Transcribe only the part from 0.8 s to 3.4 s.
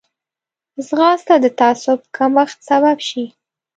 ځغاسته د تعصب کمښت سبب شي